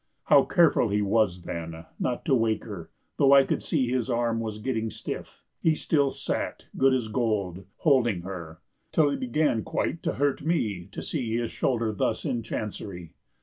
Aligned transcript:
How 0.23 0.45
careful 0.45 0.89
he 0.89 1.03
was, 1.03 1.43
then, 1.43 1.85
not 1.99 2.25
to 2.25 2.33
wake 2.33 2.63
her, 2.63 2.89
though 3.17 3.33
I 3.35 3.43
could 3.43 3.61
see 3.61 3.85
his 3.87 4.09
arm 4.09 4.39
was 4.39 4.57
getting 4.57 4.89
stiff! 4.89 5.43
He 5.59 5.75
still 5.75 6.09
sat, 6.09 6.65
good 6.75 6.91
as 6.91 7.07
gold, 7.07 7.65
holding 7.75 8.21
her, 8.21 8.61
till 8.91 9.11
it 9.11 9.19
began 9.19 9.61
quite 9.63 10.01
to 10.01 10.13
hurt 10.13 10.41
me 10.43 10.89
to 10.91 11.03
see 11.03 11.37
his 11.37 11.51
shoulder 11.51 11.91
thus 11.91 12.25
in 12.25 12.41
chancery. 12.41 13.13